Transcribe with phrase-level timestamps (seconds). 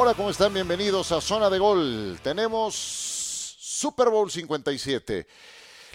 [0.00, 0.54] Hola, ¿cómo están?
[0.54, 2.20] Bienvenidos a Zona de Gol.
[2.22, 5.26] Tenemos Super Bowl 57.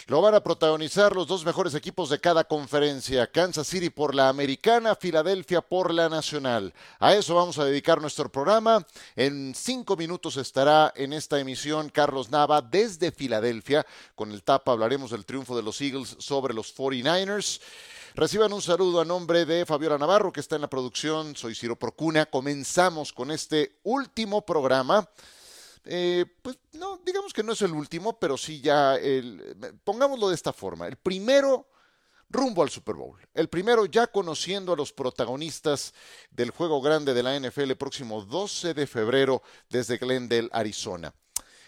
[0.07, 4.27] Lo van a protagonizar los dos mejores equipos de cada conferencia, Kansas City por la
[4.27, 6.73] americana, Filadelfia por la nacional.
[6.99, 8.85] A eso vamos a dedicar nuestro programa.
[9.15, 13.85] En cinco minutos estará en esta emisión Carlos Nava desde Filadelfia.
[14.15, 17.61] Con el tapa hablaremos del triunfo de los Eagles sobre los 49ers.
[18.15, 21.35] Reciban un saludo a nombre de Fabiola Navarro, que está en la producción.
[21.35, 22.25] Soy Ciro Procuna.
[22.27, 25.09] Comenzamos con este último programa
[25.85, 30.35] eh, pues no, digamos que no es el último, pero sí ya, el, pongámoslo de
[30.35, 31.67] esta forma, el primero
[32.29, 33.19] rumbo al Super Bowl.
[33.33, 35.93] El primero ya conociendo a los protagonistas
[36.31, 41.13] del juego grande de la NFL el próximo 12 de febrero desde Glendale, Arizona.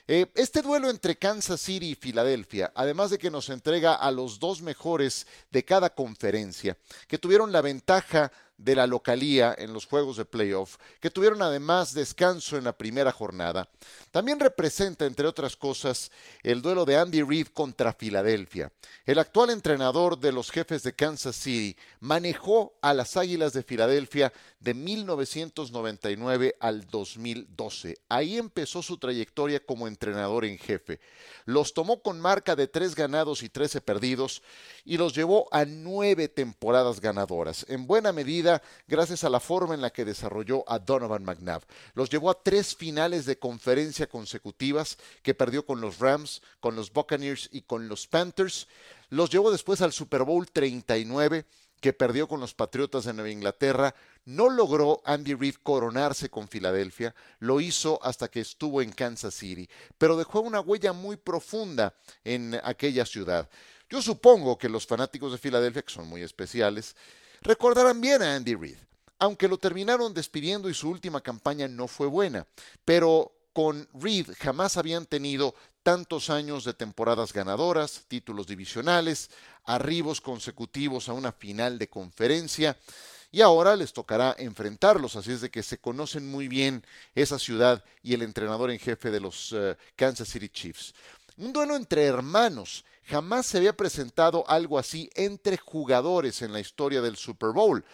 [0.07, 4.39] Eh, este duelo entre Kansas City y Filadelfia, además de que nos entrega a los
[4.39, 10.17] dos mejores de cada conferencia, que tuvieron la ventaja de la localía en los juegos
[10.17, 13.69] de playoff, que tuvieron además descanso en la primera jornada.
[14.11, 16.11] También representa, entre otras cosas,
[16.41, 18.71] el duelo de Andy Reid contra Filadelfia.
[19.05, 24.31] El actual entrenador de los jefes de Kansas City manejó a las Águilas de Filadelfia
[24.59, 27.97] de 1999 al 2012.
[28.09, 30.99] Ahí empezó su trayectoria como entrenador en jefe.
[31.45, 34.41] Los tomó con marca de tres ganados y trece perdidos
[34.83, 37.65] y los llevó a nueve temporadas ganadoras.
[37.69, 38.44] En buena medida
[38.87, 41.63] gracias a la forma en la que desarrolló a Donovan McNabb.
[41.93, 46.91] Los llevó a tres finales de conferencia consecutivas que perdió con los Rams, con los
[46.91, 48.67] Buccaneers y con los Panthers.
[49.09, 51.45] Los llevó después al Super Bowl 39
[51.81, 53.93] que perdió con los Patriotas de Nueva Inglaterra.
[54.25, 59.69] No logró Andy Reid coronarse con Filadelfia, lo hizo hasta que estuvo en Kansas City,
[59.97, 63.47] pero dejó una huella muy profunda en aquella ciudad.
[63.87, 66.95] Yo supongo que los fanáticos de Filadelfia, que son muy especiales,
[67.45, 68.77] Recordarán bien a Andy Reid,
[69.19, 72.47] aunque lo terminaron despidiendo y su última campaña no fue buena,
[72.83, 75.53] pero con Reid jamás habían tenido
[75.83, 79.29] tantos años de temporadas ganadoras, títulos divisionales,
[79.63, 82.79] arribos consecutivos a una final de conferencia
[83.31, 87.83] y ahora les tocará enfrentarlos, así es de que se conocen muy bien esa ciudad
[88.01, 90.95] y el entrenador en jefe de los eh, Kansas City Chiefs.
[91.37, 92.85] Un duelo entre hermanos.
[93.07, 97.85] Jamás se había presentado algo así entre jugadores en la historia del Super Bowl.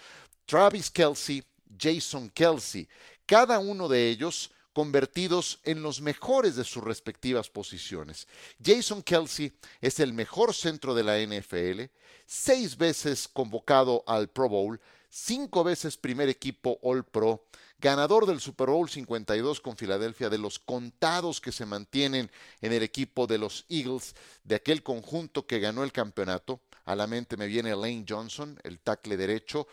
[0.45, 1.43] Travis Kelsey,
[1.77, 2.87] Jason Kelsey,
[3.25, 8.27] cada uno de ellos convertidos en los mejores de sus respectivas posiciones.
[8.63, 11.93] Jason Kelsey es el mejor centro de la NFL,
[12.25, 14.79] seis veces convocado al Pro Bowl,
[15.09, 17.45] cinco veces primer equipo All Pro,
[17.81, 22.31] ganador del Super Bowl 52 con Filadelfia, de los contados que se mantienen
[22.61, 26.61] en el equipo de los Eagles, de aquel conjunto que ganó el campeonato.
[26.85, 29.67] A la mente me viene Lane Johnson, el tackle derecho.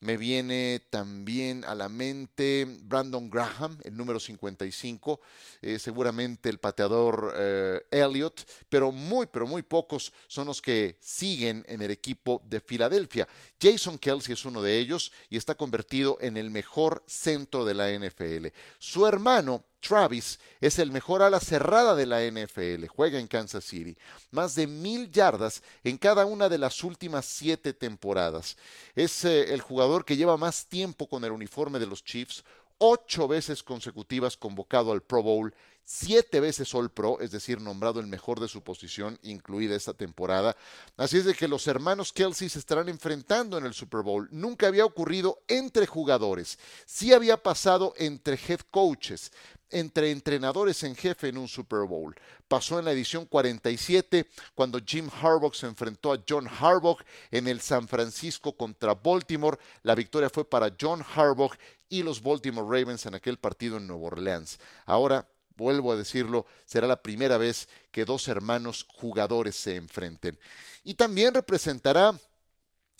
[0.00, 5.20] Me viene también a la mente Brandon Graham, el número 55,
[5.60, 11.66] eh, seguramente el pateador eh, Elliott, pero muy, pero muy pocos son los que siguen
[11.68, 13.28] en el equipo de Filadelfia.
[13.60, 17.90] Jason Kelsey es uno de ellos y está convertido en el mejor centro de la
[17.90, 18.46] NFL.
[18.78, 23.96] Su hermano Travis es el mejor ala cerrada de la NFL, juega en Kansas City,
[24.30, 28.56] más de mil yardas en cada una de las últimas siete temporadas.
[28.94, 32.44] Es eh, el jugador que lleva más tiempo con el uniforme de los Chiefs,
[32.78, 35.54] ocho veces consecutivas convocado al Pro Bowl,
[35.84, 40.56] siete veces All Pro, es decir, nombrado el mejor de su posición, incluida esta temporada.
[40.96, 44.28] Así es de que los hermanos Kelsey se estarán enfrentando en el Super Bowl.
[44.30, 49.32] Nunca había ocurrido entre jugadores, sí había pasado entre head coaches,
[49.70, 52.14] entre entrenadores en jefe en un Super Bowl.
[52.48, 56.98] Pasó en la edición 47 cuando Jim Harbaugh se enfrentó a John Harbaugh
[57.30, 59.58] en el San Francisco contra Baltimore.
[59.82, 61.52] La victoria fue para John Harbaugh
[61.88, 64.58] y los Baltimore Ravens en aquel partido en Nueva Orleans.
[64.86, 65.26] Ahora,
[65.56, 70.38] vuelvo a decirlo, será la primera vez que dos hermanos jugadores se enfrenten.
[70.84, 72.18] Y también representará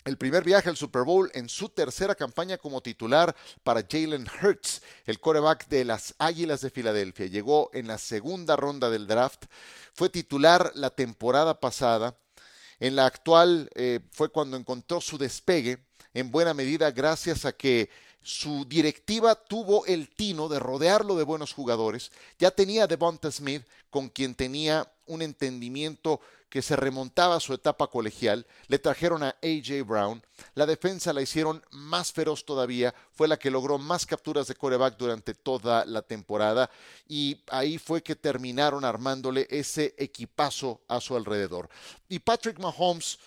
[0.03, 4.81] el primer viaje al Super Bowl en su tercera campaña como titular para Jalen Hurts,
[5.05, 7.27] el coreback de las Águilas de Filadelfia.
[7.27, 9.45] Llegó en la segunda ronda del draft,
[9.93, 12.17] fue titular la temporada pasada.
[12.79, 17.89] En la actual eh, fue cuando encontró su despegue, en buena medida gracias a que
[18.23, 22.11] su directiva tuvo el tino de rodearlo de buenos jugadores.
[22.39, 26.21] Ya tenía a Devonta Smith, con quien tenía un entendimiento
[26.51, 28.45] que se remontaba a su etapa colegial.
[28.67, 30.21] Le trajeron a AJ Brown.
[30.53, 32.93] La defensa la hicieron más feroz todavía.
[33.13, 36.69] Fue la que logró más capturas de coreback durante toda la temporada.
[37.07, 41.69] Y ahí fue que terminaron armándole ese equipazo a su alrededor.
[42.09, 43.17] Y Patrick Mahomes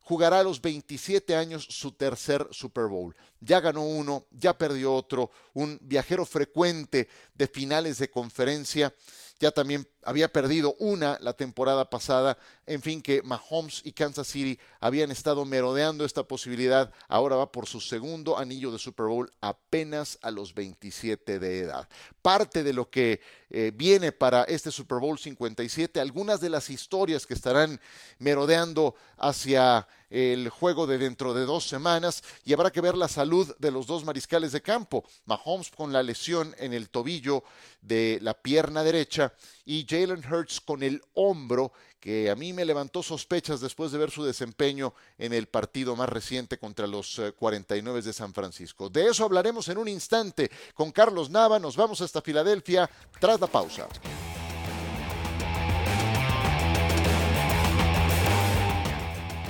[0.00, 3.14] jugará a los 27 años su tercer Super Bowl.
[3.38, 8.92] Ya ganó uno, ya perdió otro, un viajero frecuente de finales de conferencia
[9.42, 12.38] ya también había perdido una la temporada pasada.
[12.64, 16.92] En fin, que Mahomes y Kansas City habían estado merodeando esta posibilidad.
[17.08, 21.88] Ahora va por su segundo anillo de Super Bowl apenas a los 27 de edad.
[22.22, 27.26] Parte de lo que eh, viene para este Super Bowl 57, algunas de las historias
[27.26, 27.80] que estarán
[28.20, 33.54] merodeando hacia el juego de dentro de dos semanas y habrá que ver la salud
[33.58, 35.04] de los dos mariscales de campo.
[35.24, 37.42] Mahomes con la lesión en el tobillo
[37.80, 39.32] de la pierna derecha
[39.64, 44.10] y Jalen Hurts con el hombro que a mí me levantó sospechas después de ver
[44.10, 48.90] su desempeño en el partido más reciente contra los 49 eh, de San Francisco.
[48.90, 51.58] De eso hablaremos en un instante con Carlos Nava.
[51.58, 53.86] Nos vamos hasta Filadelfia tras la pausa.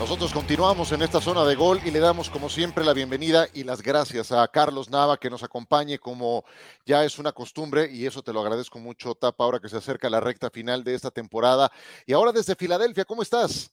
[0.03, 3.63] Nosotros continuamos en esta zona de gol y le damos como siempre la bienvenida y
[3.63, 6.45] las gracias a Carlos Nava que nos acompañe como
[6.85, 10.11] ya es una costumbre y eso te lo agradezco mucho, Tapa, ahora que se acerca
[10.11, 11.71] la recta final de esta temporada.
[12.05, 13.73] Y ahora desde Filadelfia, ¿cómo estás?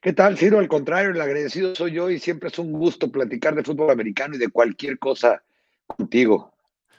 [0.00, 0.58] ¿Qué tal, Ciro?
[0.58, 4.36] Al contrario, el agradecido soy yo y siempre es un gusto platicar de fútbol americano
[4.36, 5.42] y de cualquier cosa
[5.86, 6.53] contigo.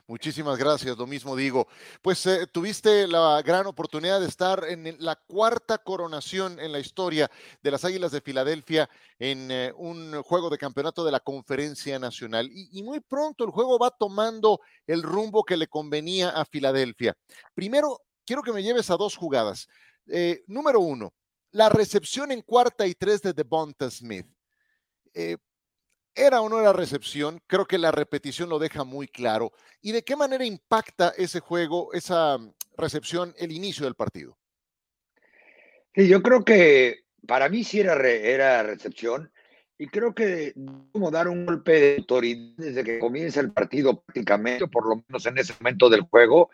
[0.07, 1.68] Muchísimas gracias, lo mismo digo.
[2.04, 7.31] Pues eh, tuviste la gran oportunidad de estar en la cuarta coronación en la historia
[7.63, 8.88] de las Águilas de Filadelfia
[9.18, 12.48] en eh, un juego de campeonato de la Conferencia Nacional.
[12.52, 17.18] Y, muy pronto el juego va tomando el rumbo que le convenía a Filadelfia.
[17.56, 19.68] Primero, quiero que me lleves a dos jugadas.
[20.06, 21.16] Eh, número uno,
[21.50, 24.28] la recepción en cuarta y tres de Devonta Smith.
[26.15, 27.41] ¿Era o no era recepción?
[27.45, 29.51] Creo que la repetición lo deja muy claro.
[29.81, 32.38] ¿Y de qué manera impacta ese juego, esa
[32.77, 34.38] recepción, el inicio del partido?
[35.94, 39.31] Sí, yo creo que para mí sí era, era recepción
[39.77, 40.53] y creo que
[40.94, 45.25] como dar un golpe de autoridad desde que comienza el partido prácticamente, por lo menos
[45.25, 46.50] en ese momento del juego,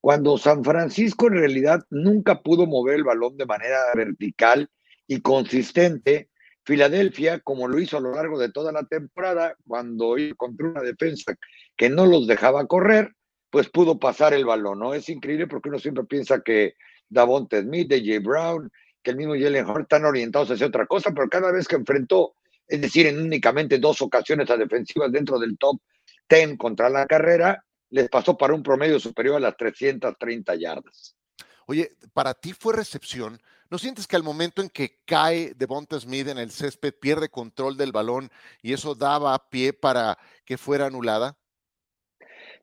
[0.00, 4.68] cuando San Francisco en realidad nunca pudo mover el balón de manera vertical
[5.06, 6.30] y consistente
[6.64, 11.34] Filadelfia, como lo hizo a lo largo de toda la temporada, cuando encontró una defensa
[11.76, 13.12] que no los dejaba correr,
[13.50, 14.94] pues pudo pasar el balón, ¿no?
[14.94, 16.74] Es increíble porque uno siempre piensa que
[17.08, 18.70] Davonte Smith, DJ Brown,
[19.02, 22.34] que el mismo Jalen Hurt están orientados hacia otra cosa, pero cada vez que enfrentó,
[22.66, 25.78] es decir, en únicamente dos ocasiones a defensivas dentro del top
[26.28, 31.14] 10 contra la carrera, les pasó para un promedio superior a las 330 yardas.
[31.66, 33.40] Oye, para ti fue recepción
[33.74, 37.76] ¿No sientes que al momento en que cae Devonta Smith en el césped pierde control
[37.76, 38.30] del balón
[38.62, 41.36] y eso daba pie para que fuera anulada?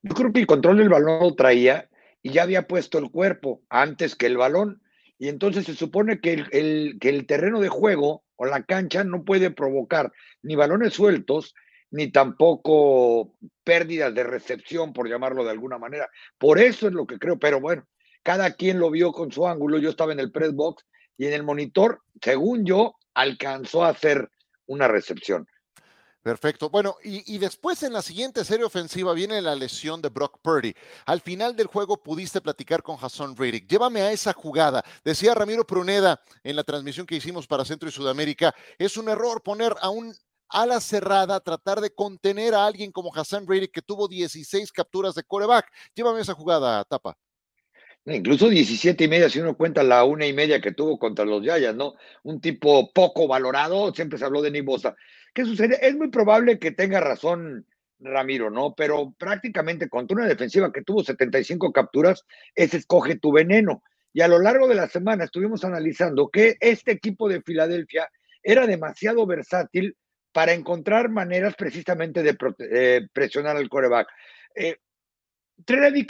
[0.01, 1.89] Yo creo que el control del balón lo traía
[2.21, 4.81] y ya había puesto el cuerpo antes que el balón.
[5.19, 9.25] Y entonces se supone que el, que el terreno de juego o la cancha no
[9.25, 11.53] puede provocar ni balones sueltos,
[11.89, 13.35] ni tampoco
[13.65, 16.09] pérdidas de recepción, por llamarlo de alguna manera.
[16.37, 17.85] Por eso es lo que creo, pero bueno,
[18.23, 19.77] cada quien lo vio con su ángulo.
[19.77, 20.85] Yo estaba en el press box
[21.21, 24.27] y en el monitor, según yo, alcanzó a hacer
[24.65, 25.45] una recepción.
[26.23, 26.71] Perfecto.
[26.71, 30.73] Bueno, y, después en la siguiente serie ofensiva viene la lesión de Brock Purdy.
[31.05, 33.67] Al final del juego pudiste platicar con Hassan Riddick.
[33.69, 34.83] Llévame a esa jugada.
[35.05, 39.43] Decía Ramiro Pruneda en la transmisión que hicimos para Centro y Sudamérica, es un error
[39.43, 40.15] poner a un
[40.49, 45.23] ala cerrada, tratar de contener a alguien como Hassan Riddick que tuvo 16 capturas de
[45.23, 45.71] coreback.
[45.93, 47.15] Llévame a esa jugada, Tapa.
[48.05, 51.43] Incluso 17 y media, si uno cuenta la una y media que tuvo contra los
[51.43, 51.93] Yayas, ¿no?
[52.23, 54.95] Un tipo poco valorado, siempre se habló de Nibosa.
[55.33, 55.77] ¿Qué sucede?
[55.81, 57.67] Es muy probable que tenga razón
[57.99, 58.73] Ramiro, ¿no?
[58.75, 63.83] Pero prácticamente contra una defensiva que tuvo 75 capturas, ese escoge tu veneno.
[64.13, 68.09] Y a lo largo de la semana estuvimos analizando que este equipo de Filadelfia
[68.41, 69.95] era demasiado versátil
[70.31, 72.35] para encontrar maneras precisamente de
[72.71, 74.07] eh, presionar al coreback.
[74.55, 74.77] Eh,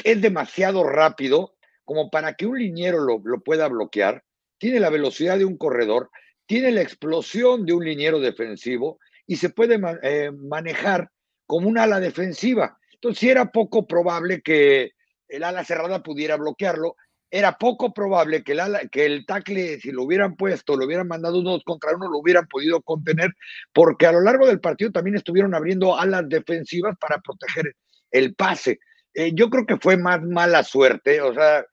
[0.05, 1.55] es demasiado rápido
[1.91, 4.23] como para que un liniero lo, pueda bloquear,
[4.57, 6.09] tiene la velocidad de un corredor,
[6.45, 11.09] tiene la explosión de un liniero defensivo y se puede eh, manejar
[11.45, 12.77] como un ala defensiva.
[12.93, 14.91] Entonces, si era poco probable que
[15.27, 16.95] el ala cerrada pudiera bloquearlo,
[17.29, 21.09] era poco probable que el, ala, que el tackle, si lo hubieran puesto, lo hubieran
[21.09, 23.33] mandado unos contra uno, lo hubieran podido contener,
[23.73, 27.75] porque a lo largo del partido también estuvieron abriendo alas defensivas para proteger
[28.11, 28.79] el pase.
[29.13, 31.65] Eh, yo creo que fue más mala suerte, o sea,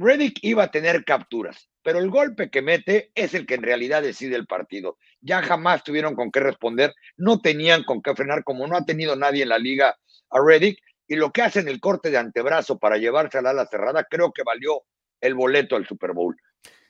[0.00, 4.00] Reddick iba a tener capturas, pero el golpe que mete es el que en realidad
[4.00, 4.96] decide el partido.
[5.20, 9.16] Ya jamás tuvieron con qué responder, no tenían con qué frenar, como no ha tenido
[9.16, 9.98] nadie en la liga
[10.30, 10.78] a Reddick,
[11.08, 14.44] y lo que hacen el corte de antebrazo para llevarse al ala cerrada, creo que
[14.44, 14.84] valió
[15.20, 16.36] el boleto al Super Bowl.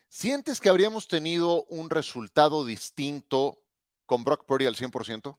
[0.08, 3.62] ¿Sientes que habríamos tenido un resultado distinto
[4.04, 5.38] con Brock Purdy al 100%?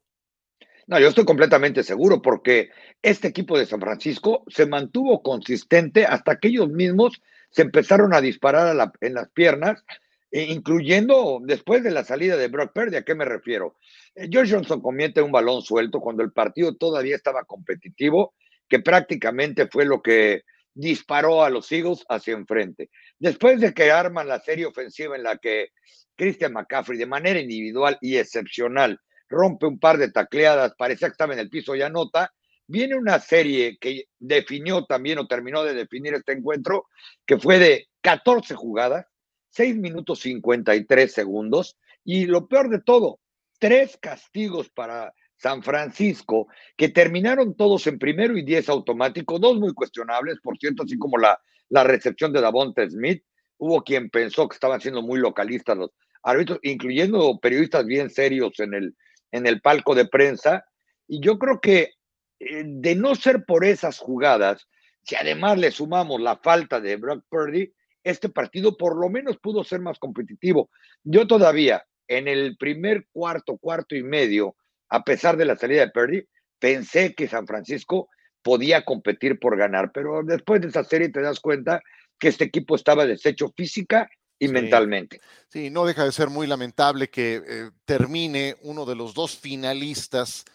[0.88, 2.72] No, yo estoy completamente seguro porque
[3.04, 8.22] este equipo de San Francisco se mantuvo consistente hasta que ellos mismos se empezaron a
[8.22, 9.84] disparar en las piernas,
[10.32, 12.98] e incluyendo después de la salida de Brock Purdy.
[12.98, 13.78] ¿A qué me refiero?
[14.16, 18.36] Eh, George Johnson comete un balón suelto cuando el partido todavía estaba competitivo,
[18.68, 22.90] que prácticamente fue lo que disparó a los Eagles hacia enfrente.
[23.18, 25.70] Después de que arman la serie ofensiva en la que
[26.16, 31.34] Christian McCaffrey de manera individual y excepcional rompe un par de tacleadas, parecía que estaba
[31.34, 32.32] en el piso y anota,
[32.70, 36.86] viene una serie que definió también o terminó de definir este encuentro,
[37.26, 39.08] que fue de 14 jugadas,
[39.50, 43.20] 6 minutos 53 segundos, y lo peor de todo,
[43.58, 46.48] tres castigos para San Francisco,
[46.78, 51.18] que terminaron todos en primero y diez automático, dos muy cuestionables, por cierto, así como
[51.18, 53.24] la, la recepción de Davonte Smith.
[53.58, 58.76] Hubo quien pensó que estaban siendo muy localistas los árbitros, incluyendo periodistas bien serios en
[58.76, 58.96] el,
[59.32, 60.66] en el palco de prensa.
[61.08, 61.94] Y yo creo que
[62.40, 64.68] eh, de no ser por esas jugadas,
[65.04, 69.64] si además le sumamos la falta de Brock Purdy, este partido por lo menos pudo
[69.64, 70.70] ser más competitivo.
[71.04, 74.56] Yo todavía, en el primer cuarto, cuarto y medio,
[74.90, 76.24] a pesar de la salida de Purdy,
[76.60, 78.10] pensé que San Francisco
[78.42, 81.82] podía competir por ganar, pero después de esa serie te das cuenta
[82.18, 85.20] que este equipo estaba deshecho física y mentalmente.
[85.50, 90.46] Sí, no deja de ser muy lamentable que eh, termine uno de los dos finalistas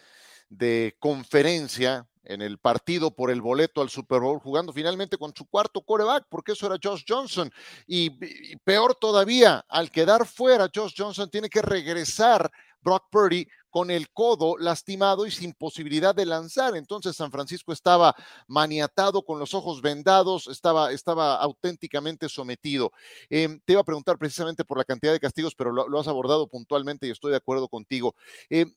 [0.49, 5.45] de conferencia en el partido por el boleto al Super Bowl, jugando finalmente con su
[5.45, 7.51] cuarto coreback, porque eso era Josh Johnson.
[7.87, 8.09] Y,
[8.57, 14.57] peor todavía, al quedar fuera, Josh Johnson tiene que regresar Brock Purdy con el codo
[14.57, 16.77] lastimado y sin posibilidad de lanzar.
[16.77, 18.15] Entonces San Francisco estaba
[18.47, 22.93] maniatado con los ojos vendados, estaba, estaba auténticamente sometido.
[23.29, 26.47] Em, te iba a preguntar precisamente por la cantidad de castigos, pero lo, has abordado
[26.47, 28.15] puntualmente y estoy de acuerdo contigo.
[28.49, 28.73] Em,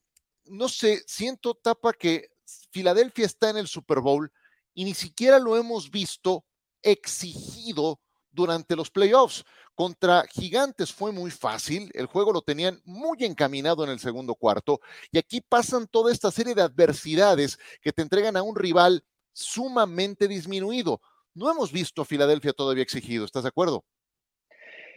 [0.49, 2.29] no sé, siento, Tapa, que
[2.71, 4.31] Filadelfia está en el Super Bowl
[4.73, 6.45] y ni siquiera lo hemos visto
[6.81, 7.99] exigido
[8.31, 9.43] durante los playoffs.
[9.75, 14.81] Contra Gigantes fue muy fácil, el juego lo tenían muy encaminado en el segundo cuarto
[15.09, 20.27] y aquí pasan toda esta serie de adversidades que te entregan a un rival sumamente
[20.27, 21.01] disminuido.
[21.33, 23.85] No hemos visto a Filadelfia todavía exigido, ¿estás de acuerdo?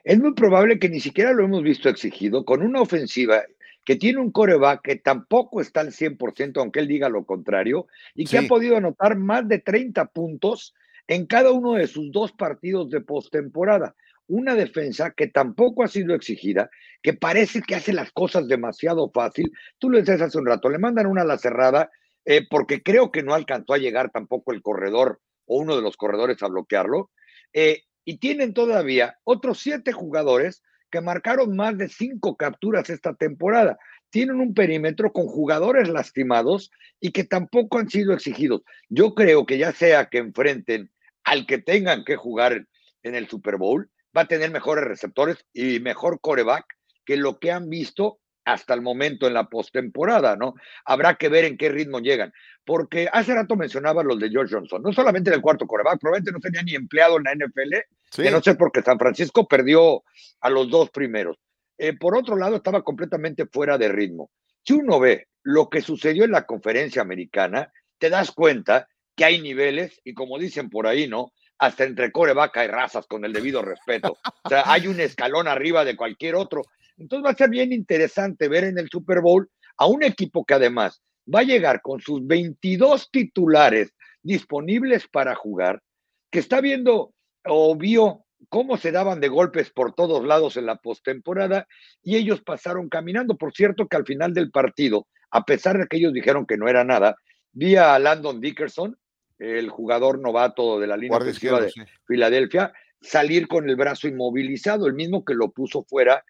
[0.02, 3.44] Es muy probable que ni siquiera lo hemos visto exigido con una ofensiva
[3.84, 8.26] que tiene un coreback que tampoco está al 100%, aunque él diga lo contrario, y
[8.26, 10.74] que ha podido anotar más de 30 puntos
[11.08, 13.94] en cada uno de sus dos partidos de postemporada
[14.28, 16.70] una defensa que tampoco ha sido exigida,
[17.02, 19.52] que parece que hace las cosas demasiado fácil.
[19.78, 21.90] Tú lo decías hace un rato, le mandan una a la cerrada
[22.24, 25.96] eh, porque creo que no alcanzó a llegar tampoco el corredor o uno de los
[25.96, 27.10] corredores a bloquearlo.
[27.52, 30.62] Eh, y tienen todavía otros siete jugadores
[30.92, 33.78] que marcaron más de cinco capturas esta temporada.
[34.11, 36.70] Tienen un perímetro con jugadores lastimados
[37.00, 38.62] y que tampoco han sido exigidos.
[38.90, 40.92] Yo creo que ya sea que enfrenten
[41.25, 42.66] al que tengan que jugar
[43.02, 46.66] en el Super Bowl, va a tener mejores receptores y mejor coreback
[47.04, 50.54] que lo que han visto hasta el momento en la postemporada, ¿no?
[50.84, 52.32] Habrá que ver en qué ritmo llegan.
[52.64, 56.32] Porque hace rato mencionaba los de George Johnson, no solamente en el cuarto coreback, probablemente
[56.32, 60.02] no tenía ni empleado en la NFL, que no sé por qué San Francisco perdió
[60.40, 61.38] a los dos primeros.
[61.78, 64.30] Eh, por otro lado, estaba completamente fuera de ritmo.
[64.62, 69.40] Si uno ve lo que sucedió en la conferencia americana, te das cuenta que hay
[69.40, 71.32] niveles y como dicen por ahí, ¿no?
[71.62, 74.18] hasta entre corebaca y razas, con el debido respeto.
[74.42, 76.62] O sea, hay un escalón arriba de cualquier otro.
[76.99, 80.54] Entonces va a ser bien interesante ver en el Super Bowl a un equipo que
[80.54, 85.82] además va a llegar con sus 22 titulares disponibles para jugar,
[86.30, 87.12] que está viendo
[87.44, 91.66] o vio cómo se daban de golpes por todos lados en la postemporada
[92.02, 93.37] y ellos pasaron caminando.
[93.37, 96.68] Por cierto, que al final del partido, a pesar de que ellos dijeron que no
[96.68, 97.16] era nada,
[97.52, 98.96] vi a Landon Dickerson
[99.38, 101.72] el jugador novato de la línea ofensiva de
[102.06, 106.25] Filadelfia, salir con el brazo inmovilizado, el mismo que lo puso fuera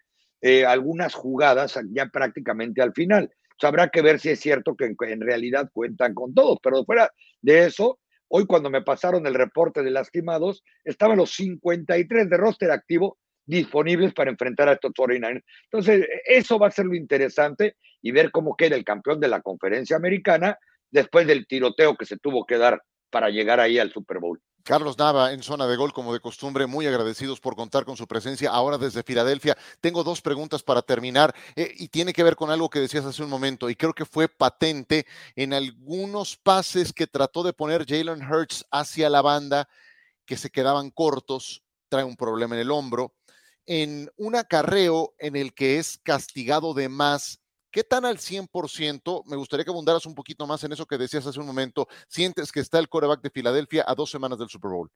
[0.45, 3.31] eh, algunas jugadas ya prácticamente al final.
[3.61, 7.09] habrá que ver si es cierto que en, realidad cuentan con todos, pero fuera
[7.41, 7.97] de eso,
[8.27, 14.13] hoy cuando me pasaron el reporte de lastimados, estaban los 53 de roster activo disponibles
[14.13, 18.57] para enfrentar a estos 49 Entonces, eso va a ser lo interesante y ver cómo
[18.57, 20.57] queda el campeón de la conferencia americana
[20.91, 24.41] después del tiroteo que se tuvo que dar para llegar ahí al Super Bowl.
[24.63, 28.07] Carlos Nava en zona de gol, como de costumbre, muy agradecidos por contar con su
[28.07, 29.57] presencia ahora desde Filadelfia.
[29.81, 33.23] Tengo dos preguntas para terminar eh, y tiene que ver con algo que decías hace
[33.23, 35.05] un momento y creo que fue patente
[35.35, 39.67] en algunos pases que trató de poner Jalen Hurts hacia la banda
[40.25, 43.13] que se quedaban cortos, trae un problema en el hombro
[43.65, 47.39] en un acarreo en el que es castigado de más.
[47.73, 49.23] ¿Qué tan al 100%?
[49.25, 51.87] Me gustaría que abundaras un poquito más en eso que decías hace un momento.
[52.07, 54.91] ¿Sientes que está el coreback de Filadelfia a dos semanas del Super Bowl?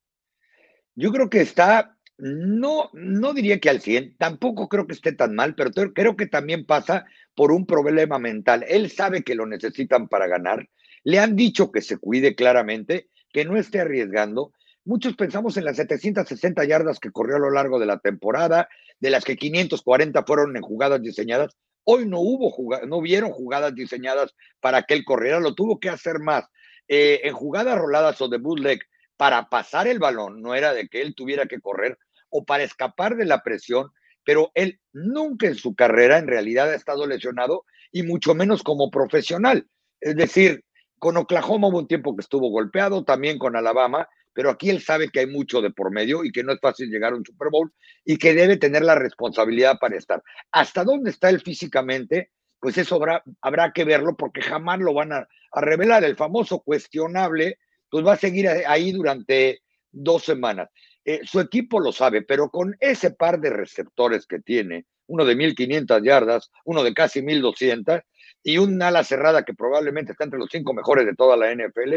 [0.93, 5.33] Yo creo que está no, no diría que al 100, tampoco creo que esté tan
[5.33, 7.05] mal, pero creo que también pasa
[7.35, 8.63] por un problema mental.
[8.67, 10.69] Él sabe que lo necesitan para ganar,
[11.03, 14.51] le han dicho que se cuide claramente, que no esté arriesgando.
[14.83, 18.67] Muchos pensamos en las 760 yardas que corrió a lo largo de la temporada,
[18.99, 21.55] de las que 540 fueron en jugadas diseñadas.
[21.89, 22.53] Hoy no hubo
[22.85, 26.43] no vieron jugadas diseñadas para que él corriera, lo tuvo que hacer más.
[26.89, 28.81] Eh, en jugadas roladas o de bootleg
[29.15, 31.97] para pasar el balón, no era de que él tuviera que correr,
[32.29, 33.91] o para escapar de la presión,
[34.25, 37.63] pero él nunca en su carrera en realidad ha estado lesionado
[37.93, 39.65] y mucho menos como profesional.
[40.01, 40.65] Es decir,
[40.99, 45.09] con Oklahoma hubo un tiempo que estuvo golpeado, también con Alabama, pero aquí él sabe
[45.09, 47.49] que hay mucho de por medio y que no es fácil llegar a un Super
[47.49, 47.73] Bowl
[48.05, 50.21] y que debe tener la responsabilidad para estar.
[50.51, 52.29] ¿Hasta dónde está él físicamente?
[52.59, 53.01] Pues eso
[53.41, 56.03] habrá, que verlo porque jamás lo van a, a revelar.
[56.03, 57.57] El famoso cuestionable,
[57.89, 60.69] pues va a seguir ahí durante dos semanas.
[61.03, 65.35] Eh, su equipo lo sabe, pero con ese par de receptores que tiene, uno de
[65.35, 68.01] 1500 yardas, uno de casi 1200
[68.43, 71.95] y un ala cerrada que probablemente está entre los cinco mejores de toda la NFL,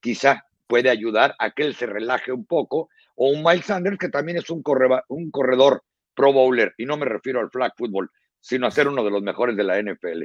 [0.00, 4.08] quizá puede ayudar a que él se relaje un poco, o un Miles Sanders que
[4.08, 4.62] también es un,
[5.08, 5.82] un corredor
[6.14, 8.08] pro bowler, y no me refiero al flag football,
[8.40, 10.22] sino a ser uno de los mejores de la NFL.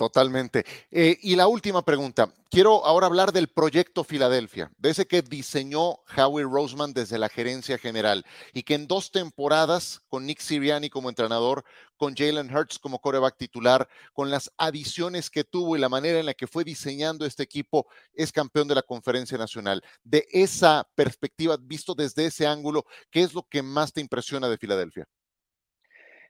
[0.00, 0.64] Totalmente.
[0.90, 2.32] Eh, y la última pregunta.
[2.50, 7.76] Quiero ahora hablar del proyecto Filadelfia, de ese que diseñó Howie Roseman desde la gerencia
[7.76, 11.66] general y que en dos temporadas, con Nick Siriani como entrenador,
[11.98, 16.24] con Jalen Hurts como coreback titular, con las adiciones que tuvo y la manera en
[16.24, 19.82] la que fue diseñando este equipo, es campeón de la conferencia nacional.
[20.02, 24.56] De esa perspectiva, visto desde ese ángulo, ¿qué es lo que más te impresiona de
[24.56, 25.06] Filadelfia?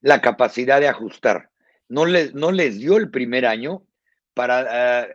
[0.00, 1.50] La capacidad de ajustar
[1.90, 3.82] no les, no les dio el primer año
[4.32, 5.08] para eh,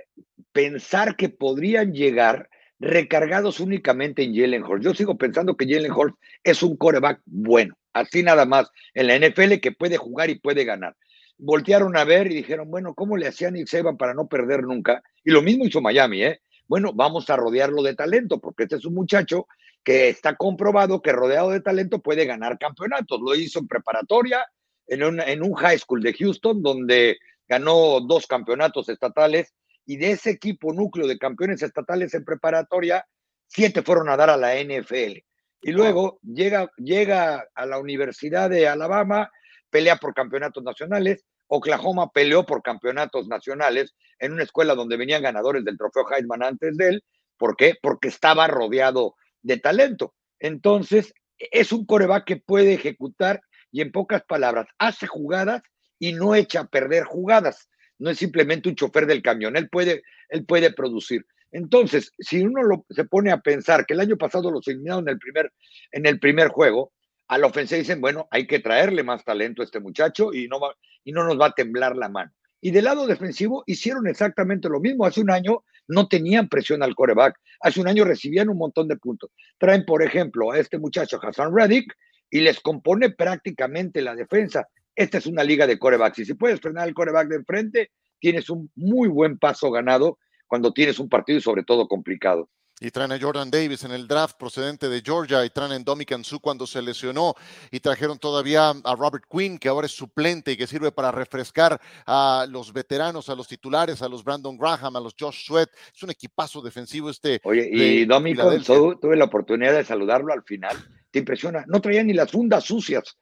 [0.52, 4.84] pensar que podrían llegar recargados únicamente en Jalen Hurts.
[4.84, 9.18] Yo sigo pensando que Jalen Hurts es un coreback bueno, así nada más, en la
[9.18, 10.96] NFL que puede jugar y puede ganar.
[11.38, 15.02] Voltearon a ver y dijeron, bueno, ¿cómo le hacían Nick Saban para no perder nunca?
[15.24, 16.42] Y lo mismo hizo Miami, ¿eh?
[16.68, 19.48] Bueno, vamos a rodearlo de talento, porque este es un muchacho
[19.84, 23.22] que está comprobado que rodeado de talento puede ganar campeonatos.
[23.22, 24.46] Lo hizo en preparatoria,
[24.88, 25.04] en
[25.44, 27.18] un, high school de Houston, donde
[27.48, 29.54] ganó dos campeonatos estatales
[29.86, 33.06] y de ese equipo núcleo de campeones estatales en preparatoria,
[33.48, 35.20] siete fueron a dar a la NFL.
[35.62, 39.32] Y luego llega, llega a la Universidad de Alabama,
[39.70, 41.26] pelea por campeonatos nacionales.
[41.48, 46.78] Oklahoma peleó por campeonatos nacionales en una escuela donde venían ganadores del trofeo Heisman antes
[46.78, 47.04] de él.
[47.38, 47.76] ¿Por qué?
[47.82, 50.14] Porque estaba rodeado de talento.
[50.40, 53.42] Entonces, es un coreback que puede ejecutar
[53.76, 55.62] y en pocas palabras, hace jugadas
[56.00, 57.68] y no echa a perder jugadas.
[58.00, 61.26] No es simplemente un chofer del camión, él puede, él puede producir.
[61.52, 65.20] Entonces, si uno se pone a pensar que el año pasado los eliminaron en el
[65.20, 65.52] primer,
[65.92, 66.94] en el primer juego,
[67.28, 70.62] a la ofensa dicen, bueno, hay que traerle más talento a este muchacho y no,
[70.62, 72.32] va, y no nos va a temblar la mano.
[72.62, 75.06] Y del lado defensivo hicieron exactamente lo mismo.
[75.06, 77.38] Hace un año no tenían presión al coreback.
[77.60, 79.32] Hace un año recibían un montón de puntos.
[79.58, 81.94] Traen, por ejemplo, a este muchacho Hassan Reddick,
[82.36, 84.68] y les compone prácticamente la defensa.
[84.94, 88.50] Esta es una liga de corebacks y si puedes frenar el coreback de enfrente, tienes
[88.50, 92.50] un muy buen paso ganado cuando tienes un partido y sobre todo complicado.
[92.80, 96.26] Y traen a Jordan Davis en el draft procedente de Georgia y traen a Dominican
[96.26, 97.34] Su cuando se lesionó
[97.72, 101.80] y trajeron todavía a Robert Quinn que ahora es suplente y que sirve para refrescar
[102.06, 105.70] a los veteranos, a los titulares, a los Brandon Graham, a los Josh Sweat.
[105.96, 107.40] Es un equipazo defensivo este.
[107.44, 110.76] Oye, y Dominican Su tuve la oportunidad de saludarlo al final
[111.16, 111.64] te impresiona.
[111.68, 113.18] No traía ni las fundas sucias.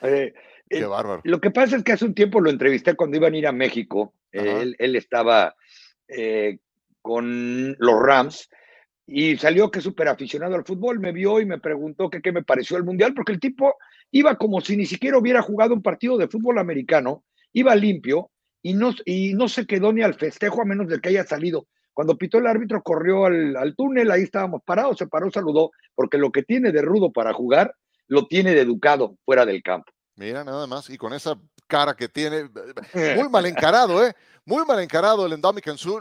[0.00, 0.32] Eh,
[0.66, 1.20] Qué eh, bárbaro.
[1.24, 3.52] Lo que pasa es que hace un tiempo lo entrevisté cuando iban a ir a
[3.52, 4.14] México.
[4.32, 5.54] él, estaba
[6.08, 6.56] eh,
[7.02, 8.48] con los Rams
[9.06, 11.00] y salió que súper aficionado al fútbol.
[11.00, 13.74] Me vio y me preguntó qué me pareció el Mundial, porque el tipo
[14.10, 18.30] iba como si ni siquiera hubiera jugado un partido de fútbol americano, iba limpio
[18.62, 21.66] y no, y no se quedó ni al festejo a menos de que haya salido.
[21.92, 26.32] Cuando pitó el árbitro, corrió al, túnel, ahí estábamos parados, se paró, saludó, porque lo
[26.32, 27.72] que tiene de rudo para jugar,
[28.08, 29.92] lo tiene de educado fuera del campo.
[30.16, 31.38] Mira, nada más, y con esa
[31.68, 32.48] cara que tiene,
[33.16, 34.12] muy mal encarado, ¿eh?
[34.46, 35.98] Muy mal encarado el Endemic en su,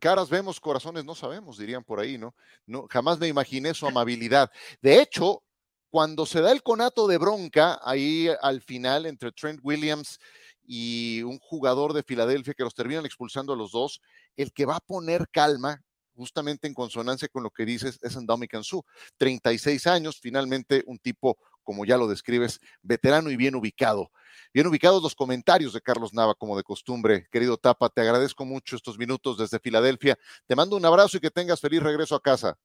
[0.00, 2.34] caras vemos, corazones no sabemos, dirían por ahí, ¿no?
[2.66, 4.50] no jamás me imaginé su amabilidad.
[4.82, 5.44] De hecho,
[5.90, 10.18] cuando se da el conato de bronca ahí al final entre Trent Williams
[10.66, 14.00] y un jugador de Filadelfia que los terminan expulsando a los dos,
[14.36, 15.80] el que va a poner calma,
[16.16, 18.84] justamente en consonancia con lo que dices, es Andami Kansu.
[19.18, 24.10] 36 años, finalmente un tipo como ya lo describes, veterano y bien ubicado.
[24.52, 27.26] Bien ubicados los comentarios de Carlos Nava, como de costumbre.
[27.30, 30.18] Querido Tapa, te agradezco mucho estos minutos desde Filadelfia.
[30.46, 32.56] Te mando un abrazo y que tengas feliz regreso a casa.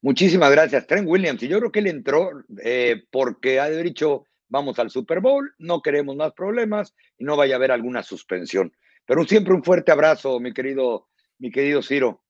[0.00, 1.42] Muchísimas gracias, Trent Williams.
[1.42, 2.30] Y yo creo que él entró
[2.62, 7.54] eh, porque ha dicho, vamos al Super Bowl, no queremos más problemas y no vaya
[7.54, 8.72] a haber alguna suspensión.
[9.06, 12.22] Pero siempre un fuerte abrazo, mi querido, mi querido Ciro.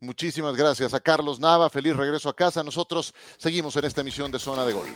[0.00, 1.70] Muchísimas gracias a Carlos Nava.
[1.70, 2.64] Feliz regreso a casa.
[2.64, 4.88] Nosotros seguimos en esta emisión de Zona de Gol.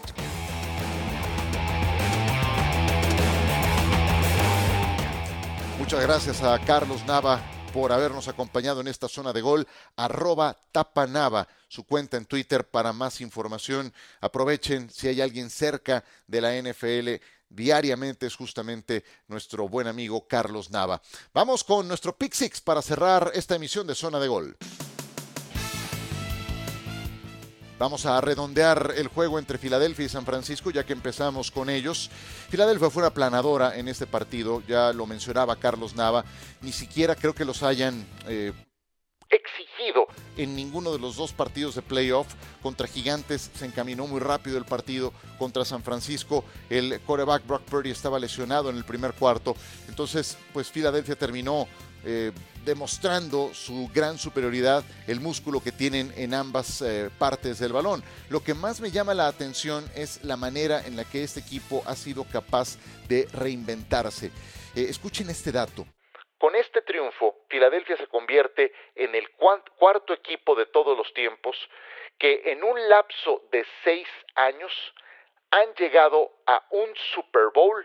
[5.86, 7.40] Muchas gracias a Carlos Nava
[7.72, 9.68] por habernos acompañado en esta zona de gol.
[9.94, 13.94] Arroba tapanava, su cuenta en Twitter para más información.
[14.20, 20.72] Aprovechen si hay alguien cerca de la NFL diariamente es justamente nuestro buen amigo Carlos
[20.72, 21.00] Nava.
[21.32, 24.56] Vamos con nuestro Pick para cerrar esta emisión de Zona de Gol.
[27.78, 32.10] Vamos a redondear el juego entre Filadelfia y San Francisco, ya que empezamos con ellos.
[32.48, 36.24] Filadelfia fue una planadora en este partido, ya lo mencionaba Carlos Nava,
[36.62, 38.52] ni siquiera creo que los hayan eh,
[39.28, 42.28] exigido en ninguno de los dos partidos de playoff.
[42.62, 45.12] Contra Gigantes se encaminó muy rápido el partido.
[45.38, 49.54] Contra San Francisco el quarterback Brock Purdy estaba lesionado en el primer cuarto.
[49.88, 51.68] Entonces, pues Filadelfia terminó
[52.06, 52.30] eh,
[52.64, 58.02] demostrando su gran superioridad, el músculo que tienen en ambas eh, partes del balón.
[58.30, 61.82] Lo que más me llama la atención es la manera en la que este equipo
[61.84, 64.26] ha sido capaz de reinventarse.
[64.74, 65.84] Eh, escuchen este dato.
[66.38, 71.56] Con este triunfo, Filadelfia se convierte en el cuarto equipo de todos los tiempos
[72.18, 74.72] que en un lapso de seis años
[75.50, 77.84] han llegado a un Super Bowl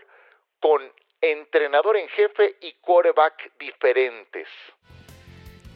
[0.60, 0.80] con
[1.22, 4.48] entrenador en jefe y quarterback diferentes.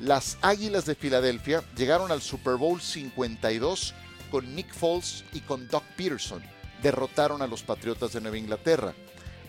[0.01, 3.95] Las Águilas de Filadelfia llegaron al Super Bowl 52
[4.31, 6.43] con Nick Foles y con Doug Peterson.
[6.83, 8.93] Derrotaron a los Patriotas de Nueva Inglaterra.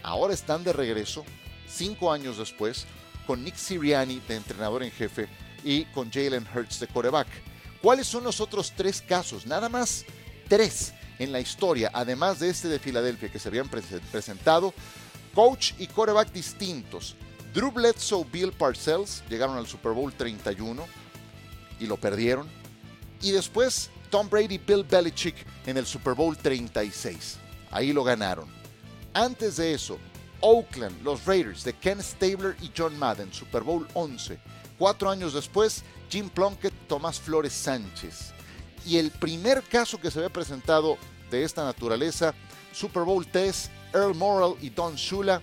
[0.03, 1.25] Ahora están de regreso,
[1.67, 2.85] cinco años después,
[3.25, 5.27] con Nick Sirianni de entrenador en jefe
[5.63, 7.27] y con Jalen Hurts de quarterback.
[7.81, 9.45] ¿Cuáles son los otros tres casos?
[9.45, 10.05] Nada más
[10.47, 14.73] tres en la historia, además de este de Filadelfia que se habían presentado,
[15.37, 17.15] coach y quarterback distintos.
[17.53, 20.83] Drew Bledsoe, Bill Parcells llegaron al Super Bowl 31
[21.79, 22.47] y lo perdieron.
[23.21, 25.35] Y después Tom Brady, Bill Belichick
[25.67, 27.37] en el Super Bowl 36.
[27.69, 28.47] Ahí lo ganaron.
[29.13, 29.99] Antes de eso,
[30.41, 34.39] Oakland, los Raiders de Ken Stabler y John Madden, Super Bowl 11.
[34.79, 38.33] Cuatro años después, Jim Plunkett, Tomás Flores Sánchez.
[38.87, 40.97] Y el primer caso que se había presentado
[41.29, 42.33] de esta naturaleza,
[42.73, 45.41] Super Bowl 3, Earl Morrell y Don Shula.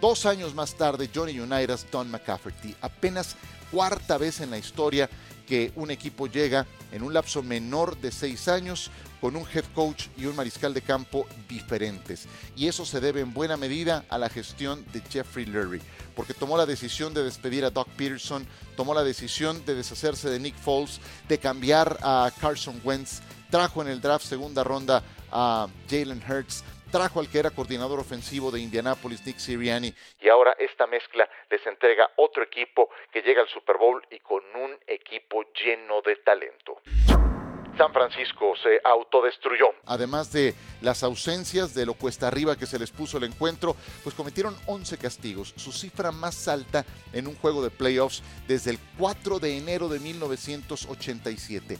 [0.00, 2.74] Dos años más tarde, Johnny Unitas, Don McCafferty.
[2.80, 3.36] Apenas
[3.70, 5.08] cuarta vez en la historia
[5.46, 10.06] que un equipo llega en un lapso menor de seis años con un head coach
[10.16, 12.26] y un mariscal de campo diferentes.
[12.56, 15.80] Y eso se debe en buena medida a la gestión de Jeffrey Lurie,
[16.14, 18.46] porque tomó la decisión de despedir a Doc Peterson,
[18.76, 23.20] tomó la decisión de deshacerse de Nick Foles, de cambiar a Carson Wentz,
[23.50, 28.50] trajo en el draft segunda ronda a Jalen Hurts, trajo al que era coordinador ofensivo
[28.50, 33.48] de Indianapolis, Nick Sirianni, y ahora esta mezcla les entrega otro equipo que llega al
[33.48, 36.80] Super Bowl y con un equipo lleno de talento.
[37.78, 39.66] San Francisco se autodestruyó.
[39.86, 44.16] Además de las ausencias de lo cuesta arriba que se les puso el encuentro, pues
[44.16, 49.38] cometieron 11 castigos, su cifra más alta en un juego de playoffs desde el 4
[49.38, 51.78] de enero de 1987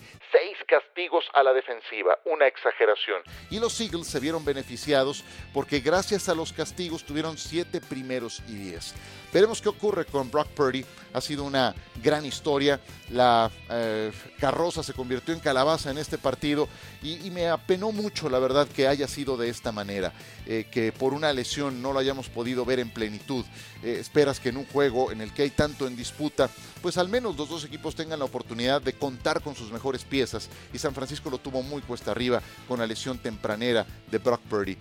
[0.99, 3.23] castigos a la defensiva, una exageración.
[3.51, 5.23] Y los Eagles se vieron beneficiados
[5.55, 8.95] porque gracias a los castigos tuvieron siete primeros y diez.
[9.33, 10.85] Veremos qué ocurre con Brock Purdy.
[11.13, 12.81] Ha sido una gran historia.
[13.11, 16.69] La eh, carroza se convirtió en calabaza en este partido
[17.03, 20.13] y, me apenó mucho, la verdad, que haya sido de esta manera.
[20.47, 23.45] Eh, que por una lesión no lo hayamos podido ver en plenitud.
[23.83, 26.49] Eh, esperas que en un juego en el que hay tanto en disputa,
[26.81, 30.49] pues al menos los dos equipos tengan la oportunidad de contar con sus mejores piezas.
[30.73, 34.75] Y San Francisco lo tuvo muy cuesta arriba con la lesión tempranera de Brock Purdy.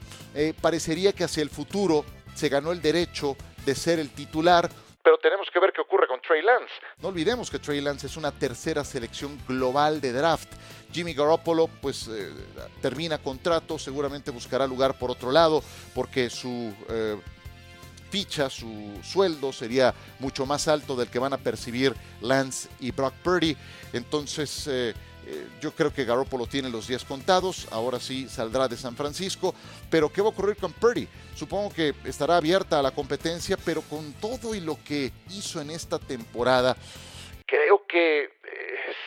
[0.62, 4.70] parecería que hacia el futuro se ganó el derecho de ser el titular.
[5.04, 6.72] Pero tenemos que ver qué ocurre con Trey Lance.
[7.02, 10.48] No olvidemos que Trey Lance es una tercera selección global de draft.
[10.94, 12.32] Jimmy Garoppolo pues eh,
[12.82, 15.62] termina contrato, seguramente buscará lugar por otro lado
[15.94, 17.18] porque su eh,
[18.10, 23.14] ficha, su sueldo sería mucho más alto del que van a percibir Lance y Brock
[23.24, 23.58] Purdy.
[23.92, 24.94] Entonces eh,
[25.30, 29.54] eh, yo creo que Garoppolo tiene los días contados, ahora sí saldrá de San Francisco,
[29.92, 31.08] pero ¿qué va a ocurrir con Purdy?
[31.36, 35.72] Supongo que estará abierta a la competencia, pero con todo y lo que hizo en
[35.72, 36.78] esta temporada,
[37.46, 38.30] creo que eh,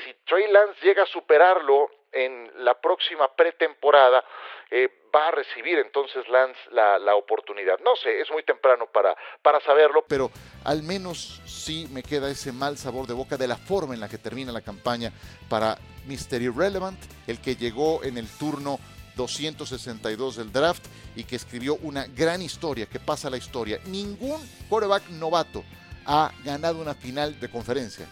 [0.05, 4.25] si Trey Lance llega a superarlo, en la próxima pretemporada
[4.71, 7.79] eh, va a recibir entonces Lance la, oportunidad.
[7.81, 10.05] No sé, es muy temprano para, para saberlo.
[10.09, 10.31] Pero
[10.65, 14.09] al menos sí me queda ese mal sabor de boca de la forma en la
[14.09, 15.13] que termina la campaña
[15.49, 16.41] para Mr.
[16.43, 18.79] Irrelevant, el que llegó en el turno
[19.17, 20.85] 262 del draft
[21.17, 23.81] y que escribió una gran historia, que pasa la historia.
[23.87, 25.65] Ningún quarterback novato
[26.07, 28.07] ha ganado una final de conferencia.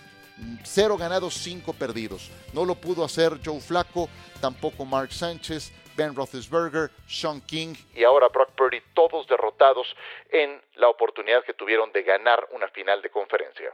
[0.64, 2.30] Cero ganados, cinco perdidos.
[2.52, 4.08] No lo pudo hacer Joe Flaco,
[4.40, 9.96] tampoco Mark Sánchez, Ben Roethlisberger, Sean King y ahora Brock Purdy, todos derrotados
[10.30, 13.72] en la oportunidad que tuvieron de ganar una final de conferencia.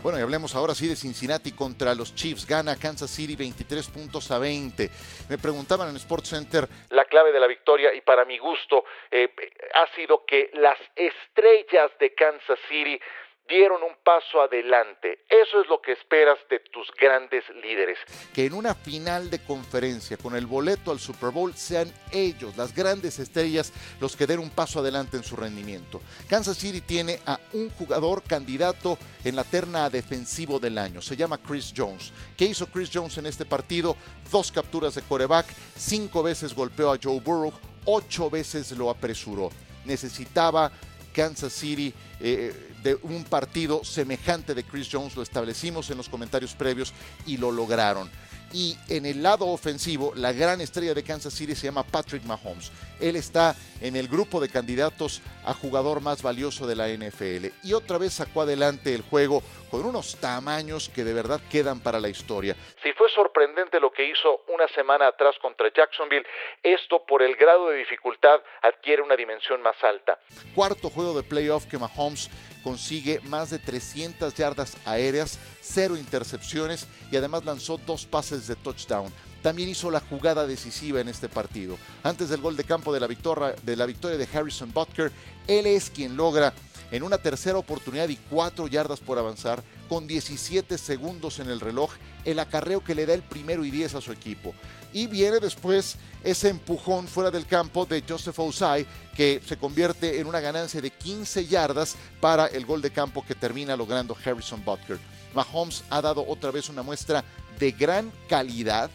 [0.00, 2.46] Bueno, y hablemos ahora sí de Cincinnati contra los Chiefs.
[2.46, 4.88] Gana Kansas City 23 puntos a 20.
[5.28, 9.34] Me preguntaban en Sports Center la clave de la victoria y para mi gusto eh,
[9.74, 13.00] ha sido que las estrellas de Kansas City
[13.48, 15.24] dieron un paso adelante.
[15.28, 17.98] Eso es lo que esperas de tus grandes líderes.
[18.34, 22.74] Que en una final de conferencia con el boleto al Super Bowl sean ellos, las
[22.74, 26.00] grandes estrellas, los que den un paso adelante en su rendimiento.
[26.28, 31.00] Kansas City tiene a un jugador candidato en la terna defensivo del año.
[31.00, 32.12] Se llama Chris Jones.
[32.36, 33.96] ¿Qué hizo Chris Jones en este partido?
[34.30, 37.52] Dos capturas de coreback, cinco veces golpeó a Joe Burrow,
[37.86, 39.50] ocho veces lo apresuró.
[39.84, 40.70] Necesitaba
[41.18, 46.54] Kansas City eh, de un partido semejante de Chris Jones, lo establecimos en los comentarios
[46.54, 46.92] previos
[47.26, 48.08] y lo lograron.
[48.52, 52.72] Y en el lado ofensivo, la gran estrella de Kansas City se llama Patrick Mahomes.
[53.00, 57.48] Él está en el grupo de candidatos a jugador más valioso de la NFL.
[57.62, 62.00] Y otra vez sacó adelante el juego con unos tamaños que de verdad quedan para
[62.00, 62.56] la historia.
[62.82, 66.26] Si fue sorprendente lo que hizo una semana atrás contra Jacksonville,
[66.62, 70.18] esto por el grado de dificultad adquiere una dimensión más alta.
[70.54, 72.30] Cuarto juego de playoff que Mahomes
[72.68, 79.10] consigue más de 300 yardas aéreas, cero intercepciones y además lanzó dos pases de touchdown.
[79.42, 81.78] También hizo la jugada decisiva en este partido.
[82.02, 85.10] Antes del gol de campo de la victoria de, la victoria de Harrison Butker,
[85.46, 86.52] él es quien logra
[86.90, 91.90] en una tercera oportunidad y cuatro yardas por avanzar, con 17 segundos en el reloj,
[92.26, 94.52] el acarreo que le da el primero y 10 a su equipo.
[94.92, 100.26] Y viene después ese empujón fuera del campo de Joseph Osai, que se convierte en
[100.26, 104.98] una ganancia de 15 yardas para el gol de campo que termina logrando Harrison Butker.
[105.34, 107.24] Mahomes ha dado otra vez una muestra
[107.58, 108.90] de gran calidad.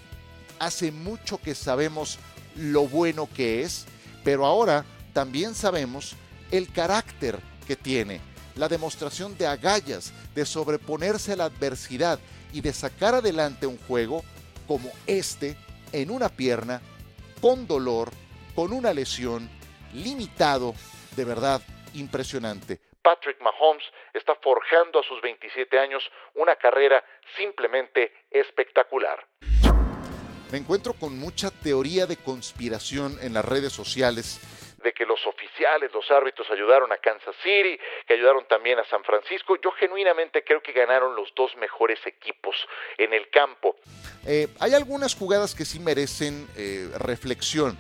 [0.60, 2.18] Hace mucho que sabemos
[2.56, 3.86] lo bueno que es,
[4.24, 6.16] pero ahora también sabemos
[6.52, 8.20] el carácter que tiene,
[8.56, 12.20] la demostración de agallas, de sobreponerse a la adversidad
[12.52, 14.24] y de sacar adelante un juego
[14.68, 15.58] como este
[15.94, 16.82] en una pierna,
[17.40, 18.10] con dolor,
[18.56, 19.50] con una lesión,
[19.94, 20.74] limitado,
[21.16, 21.62] de verdad
[21.94, 22.82] impresionante.
[23.02, 26.04] Patrick Mahomes está forjando a sus 27 años
[26.36, 27.04] una carrera
[27.38, 29.28] simplemente espectacular.
[30.52, 34.40] Me encuentro con mucha teoría de conspiración en las redes sociales
[34.84, 39.04] de que los oficiales, los árbitros ayudaron a Kansas City, que ayudaron también a San
[39.04, 39.56] Francisco.
[39.64, 42.56] Yo genuinamente creo que ganaron los dos mejores equipos
[42.98, 43.76] en el campo.
[44.26, 47.78] Eh, hay algunas jugadas que sí merecen eh, reflexión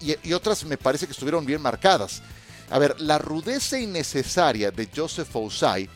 [0.00, 2.22] y, otras me parece que estuvieron bien marcadas.
[2.70, 5.88] A ver, la rudeza innecesaria de Joseph Osai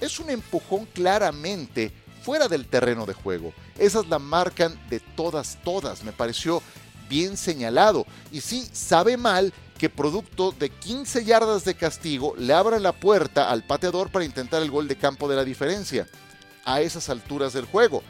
[0.00, 3.52] es un empujón claramente fuera del terreno de juego.
[3.78, 6.02] Esas la marcan de todas, todas.
[6.02, 6.62] Me pareció
[7.08, 8.06] bien señalado.
[8.30, 9.52] Y sí, sabe mal
[9.82, 14.62] que producto de 15 yardas de castigo le abran la puerta al pateador para intentar
[14.62, 16.06] el gol de campo de la diferencia
[16.64, 18.04] a esas alturas del juego.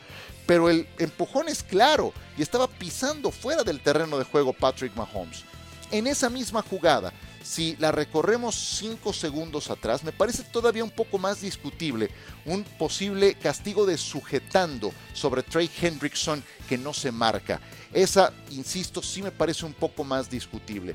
[0.44, 5.44] Pero el empujón es claro y estaba pisando fuera del terreno de juego Patrick Mahomes.
[5.90, 7.10] En esa misma jugada,
[7.42, 12.10] si la recorremos 5 segundos atrás, me parece todavía un poco más discutible
[12.44, 17.60] un posible castigo de sujetando sobre Trey Hendrickson que no se marca.
[17.92, 20.94] Esa, insisto, sí me parece un poco más discutible.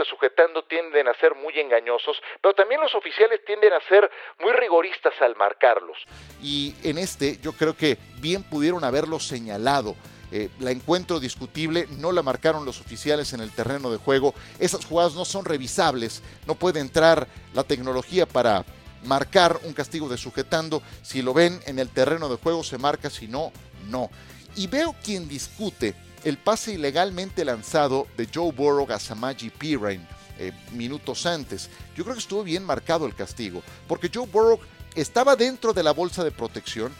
[0.00, 4.10] De sujetando tienden a ser muy engañosos, pero también los oficiales tienden a ser
[4.40, 5.98] muy rigoristas al marcarlos.
[6.42, 9.94] Y en este yo creo que bien pudieron haberlo señalado.
[10.32, 14.32] Eh, la encuentro discutible, no la marcaron los oficiales en el terreno de juego.
[14.60, 18.64] Esas jugadas no son revisables, no puede entrar la tecnología para
[19.04, 20.82] marcar un castigo de sujetando.
[21.02, 23.52] Si lo ven en el terreno de juego se marca, si no,
[23.88, 24.08] no.
[24.54, 30.06] Y veo quien discute el pase ilegalmente lanzado de Joe Burrow a Samaji Pirine
[30.38, 31.70] eh, minutos antes.
[31.94, 34.58] Yo creo que estuvo bien marcado el castigo, porque Joe Burrow
[34.94, 36.94] estaba dentro de la bolsa de protección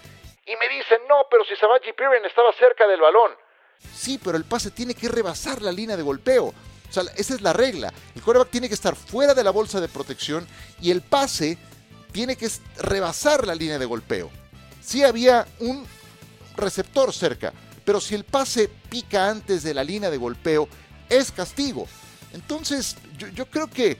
[0.46, 3.32] y me dicen, no, pero si Samaji Pirine estaba cerca del balón.
[3.94, 6.46] Sí, pero el pase tiene que rebasar la línea de golpeo.
[6.46, 7.92] O sea, esa es la regla.
[8.16, 10.46] El quarterback tiene que estar fuera de la bolsa de protección
[10.80, 11.56] y el pase
[12.10, 14.28] tiene que rebasar la línea de golpeo.
[14.80, 15.86] Sí había un
[16.56, 17.52] receptor cerca,
[17.84, 20.68] pero si el pase pica antes de la línea de golpeo,
[21.08, 21.86] es castigo.
[22.32, 22.96] Entonces,
[23.34, 23.98] yo, creo que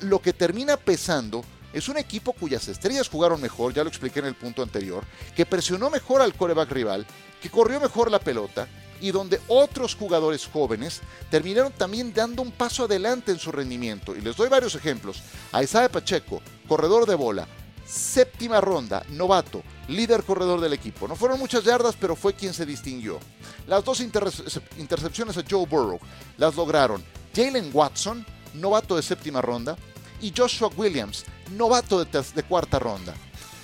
[0.00, 4.26] lo que termina pesando es un equipo cuyas estrellas jugaron mejor, ya lo expliqué en
[4.26, 7.06] el punto anterior, que presionó mejor al coreback rival,
[7.42, 8.66] que corrió mejor la pelota
[9.00, 14.16] y donde otros jugadores jóvenes terminaron también dando un paso adelante en su rendimiento.
[14.16, 15.22] Y les doy varios ejemplos.
[15.52, 17.46] A Isaiah Pacheco, corredor de bola,
[17.86, 21.06] séptima ronda, novato, líder corredor del equipo.
[21.06, 23.18] No fueron muchas yardas, pero fue quien se distinguió.
[23.66, 26.00] Las dos intercepciones a Joe Burrow
[26.36, 27.02] las lograron
[27.34, 29.76] Jalen Watson, novato de séptima ronda,
[30.20, 33.14] y Joshua Williams, novato de, cuarta ronda.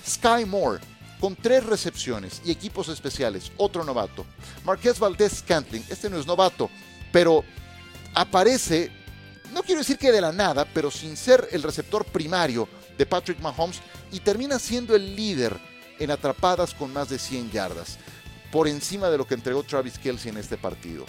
[0.06, 0.80] Sky Moore,
[1.20, 4.26] con tres recepciones y equipos especiales, otro novato.
[4.64, 6.68] Marquez Valdez Scantling, este no es novato,
[7.10, 7.44] pero
[8.14, 8.90] aparece,
[9.52, 13.40] no quiero decir que de la nada, pero sin ser el receptor primario de Patrick
[13.40, 13.80] Mahomes
[14.12, 15.54] y termina siendo el líder
[15.98, 17.98] en atrapadas con más de 100 yardas,
[18.52, 21.04] por encima de lo que entregó Travis Kelsey en este partido.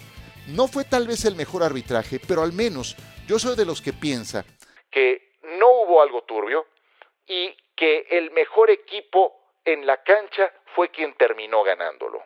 [0.48, 2.96] No fue tal vez el mejor arbitraje, pero al menos
[3.28, 4.46] yo soy de los que piensa
[4.90, 6.66] que no hubo algo turbio
[7.28, 9.34] y que el mejor equipo
[9.66, 12.24] en la cancha fue quien terminó ganándolo.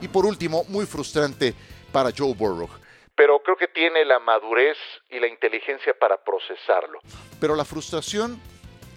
[0.00, 1.54] Y por último, muy frustrante
[1.92, 2.68] para Joe Burrow.
[3.16, 4.76] Pero creo que tiene la madurez
[5.10, 7.00] y la inteligencia para procesarlo.
[7.40, 8.40] Pero la frustración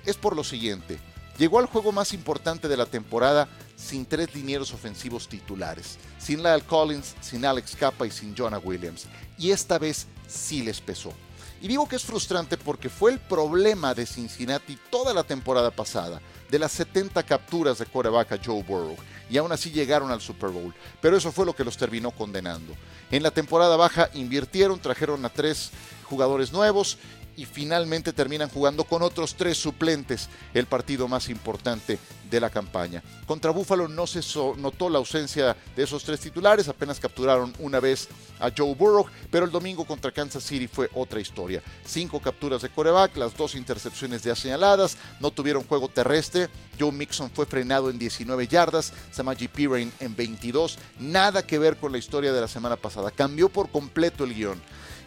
[0.05, 0.99] es por lo siguiente.
[1.37, 6.63] Llegó al juego más importante de la temporada sin tres linieros ofensivos titulares, sin Lyle
[6.63, 9.07] Collins, sin Alex Capa y sin Jonah Williams.
[9.37, 11.13] Y esta vez sí les pesó.
[11.61, 16.19] Y digo que es frustrante porque fue el problema de Cincinnati toda la temporada pasada,
[16.49, 18.97] de las 70 capturas de coreback a Joe Burrow,
[19.29, 20.73] y aún así llegaron al Super Bowl.
[21.01, 22.75] Pero eso fue lo que los terminó condenando.
[23.11, 25.71] En la temporada baja invirtieron, trajeron a tres
[26.03, 26.97] jugadores nuevos
[27.37, 33.03] y finalmente terminan jugando con otros tres suplentes el partido más importante de la campaña.
[33.27, 34.21] Contra Buffalo no se
[34.57, 38.07] notó la ausencia de esos tres titulares, apenas capturaron una vez
[38.39, 41.61] a Joe Burrow, pero el domingo contra Kansas City fue otra historia.
[41.85, 47.29] Cinco capturas de coreback, las dos intercepciones de señaladas, no tuvieron juego terrestre, Joe Mixon
[47.29, 52.31] fue frenado en 19 yardas, Samaji Piran en 22, nada que ver con la historia
[52.31, 54.61] de la semana pasada, cambió por completo el guion.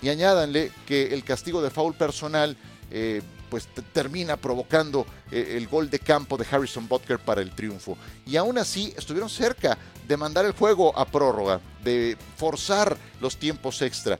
[0.04, 2.54] Y añádanle que el castigo de foul personal
[2.90, 7.96] eh, pues termina provocando eh, el gol de campo de Harrison Butker para el triunfo.
[8.26, 13.80] Y aún así estuvieron cerca de mandar el juego a prórroga, de forzar los tiempos
[13.80, 14.18] extra.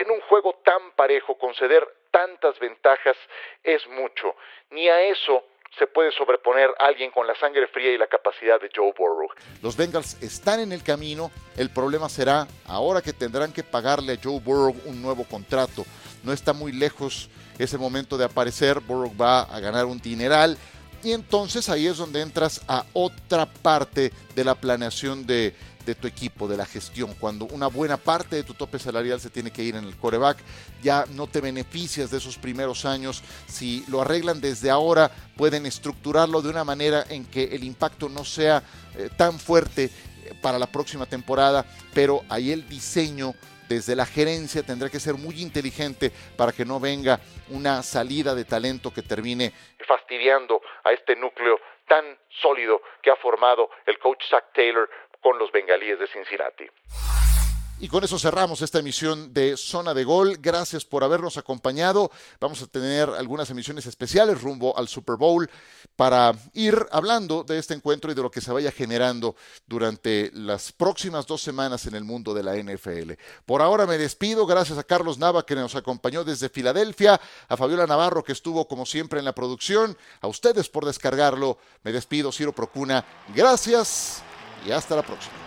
[0.00, 3.16] En un juego tan parejo, conceder tantas ventajas
[3.62, 4.34] es mucho.
[4.72, 5.44] Ni a eso
[5.78, 9.28] se puede sobreponer alguien con la sangre fría y la capacidad de Joe Burrow.
[9.62, 14.18] Los Bengals están en el camino, el problema será ahora que tendrán que pagarle a
[14.22, 15.84] Joe Burrow un nuevo contrato.
[16.22, 20.56] No está muy lejos ese momento de aparecer, Burrow va a ganar un dineral
[21.02, 25.54] y entonces ahí es donde entras a otra parte de la planeación de,
[25.84, 27.14] de tu equipo, de la gestión.
[27.18, 30.38] Cuando una buena parte de tu tope salarial se tiene que ir en el coreback,
[30.82, 33.22] ya no te beneficias de esos primeros años.
[33.46, 38.24] Si lo arreglan desde ahora, pueden estructurarlo de una manera en que el impacto no
[38.24, 38.62] sea
[38.96, 43.34] eh, tan fuerte eh, para la próxima temporada, pero ahí el diseño
[43.68, 47.18] desde la gerencia tendrá que ser muy inteligente para que no venga
[47.48, 49.52] una salida de talento que termine
[49.86, 52.04] fastidiando a este núcleo tan
[52.40, 54.88] sólido que ha formado el coach Zach Taylor
[55.24, 56.66] con los bengalíes de Cincinnati.
[57.80, 60.36] Y con eso cerramos esta emisión de Zona de Gol.
[60.38, 62.10] Gracias por habernos acompañado.
[62.40, 65.50] Vamos a tener algunas emisiones especiales rumbo al Super Bowl
[65.96, 69.34] para ir hablando de este encuentro y de lo que se vaya generando
[69.66, 73.12] durante las próximas dos semanas en el mundo de la NFL.
[73.46, 74.46] Por ahora me despido.
[74.46, 78.84] Gracias a Carlos Nava que nos acompañó desde Filadelfia, a Fabiola Navarro que estuvo como
[78.84, 81.56] siempre en la producción, a ustedes por descargarlo.
[81.82, 83.04] Me despido, Ciro Procuna.
[83.34, 84.22] Gracias
[84.64, 85.43] y hasta la próxima.